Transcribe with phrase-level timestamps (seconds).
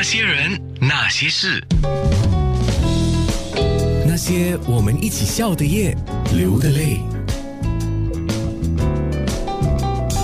[0.00, 1.60] 那些人，那些事，
[4.06, 5.92] 那些我们一起笑的夜，
[6.32, 7.00] 流的泪。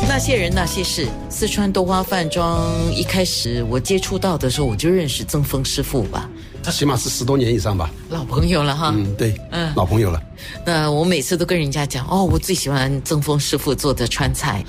[0.09, 6.31] 那些人那些事，四川豆花饭庄一开始我接触到的时候，我就认识曾峰师傅吧，
[6.63, 7.91] 他起码是十多年以上吧。
[8.11, 8.95] 老朋友了哈。
[8.97, 10.23] 嗯，对，嗯老朋友了。
[10.65, 14.65] 那我每次都跟人家讲，哦，我最喜欢曾峰师傅做的川菜。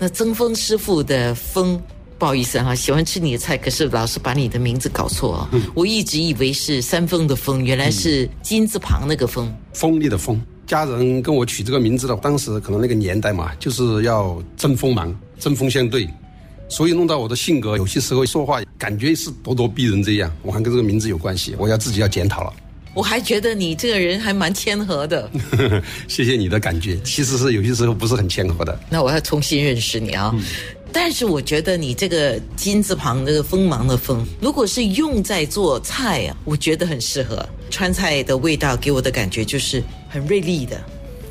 [0.00, 1.80] 那曾峰师傅的峰，
[2.18, 5.60] 不好意思哈、喜欢吃你的菜，可是老是把你的名字搞错哦。
[5.72, 9.54] 我一直以为是三峰的峰，原来是金字旁那个峰。
[9.72, 16.08] 锋利的锋，家人跟我取这个名字的，当时可能那个年代嘛，就是要争锋芒，针锋相对，
[16.68, 22.52] 所以弄到我的性格，有些时候说话感觉是咄咄逼人这样，我还跟这个名字有关系，我要自己要检讨了。
[22.94, 25.30] 我还觉得你这个人还蛮谦和的。
[26.08, 28.76] 谢谢你的感觉，其实是有些时候不是很谦和的。
[28.90, 30.34] 那我要重新认识你啊。
[31.00, 37.48] 但是我觉得你这个金字旁这个锋芒的锋，如果是用在做菜啊，我觉得很适合。
[37.70, 40.76] 川菜的味道给我的感觉就是很锐利的。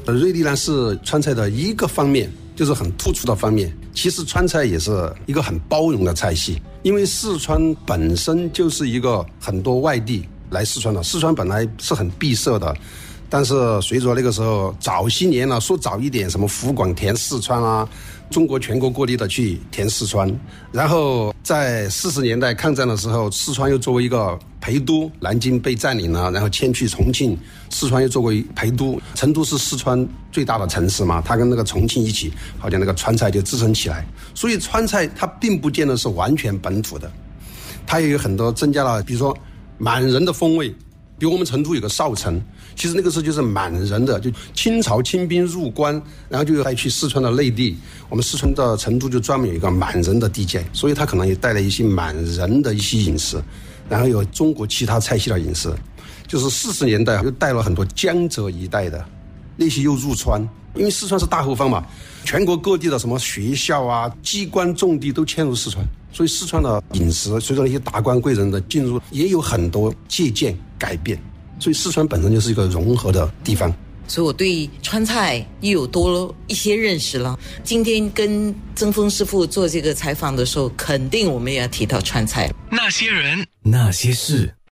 [0.05, 3.69] 呃，瑞丽呢是川菜的一个方面，就是很突出的方面。
[3.93, 12.73] 其实川菜也是一个很包容的菜系，因为四川本身就是一个很多外地来四川的，四川本来是很闭塞的。
[13.29, 17.87] 但是随着那个时候早些年了，说早一点，什么湖广填四川啊，
[18.29, 20.33] 中国全国各地的去填四川，
[20.71, 27.37] 然后在四十年代抗战的时候，四川又作为一个陪都，南京被占领了，然后迁去重庆，
[27.69, 37.11] 四川又作为陪都，成都是四川最大的城市嘛，它跟那个重庆一起，好像那个川菜就支撑起来，所以川菜它并不见得是完全本土的，
[37.85, 39.37] 它也有很多增加了，比如说
[39.77, 40.73] 满人的风味。
[41.19, 42.39] 比如我们成都有个少城，
[42.75, 47.75] 其实那个时候就是满人的，就清朝清兵入关，然后就带去四川的内地。
[48.09, 53.41] 我们四川的成都就专门有一个满人的地界，所以它可能也带来一些满人的一些饮食，
[53.89, 55.73] 然后有中国其他菜系的饮食。
[56.27, 59.03] 就是四十年代又带了很多江浙一带的，
[59.55, 60.41] 那些又入川，
[60.75, 61.83] 因为四川是大后方嘛，
[62.25, 71.17] 全国各地的什么学校啊、机关重地都迁入四川，所以四川的饮食随着那些达官贵人的进入，也有很多借鉴改变。
[71.59, 73.73] 所以四川本身就是一个融合的地方。
[74.07, 77.37] 所以我对川菜又有多了一些认识了。
[77.63, 82.49] 今天跟曾峰师傅做这个采访的时候，肯定我们也要提到川菜。
[82.71, 84.53] 那些人，那些事。